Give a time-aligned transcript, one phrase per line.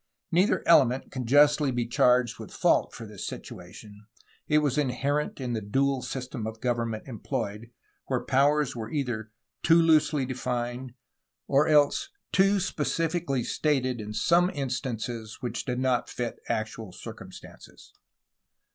[0.31, 4.07] Neither element can justly be charged with fault for this situation;
[4.47, 7.69] it was inherent in the dual system of government employed,
[8.07, 9.29] where powers were either
[9.61, 10.95] too loosely defined,
[11.47, 17.93] or else too specifically stated in some instances which did not fit actual circumstances.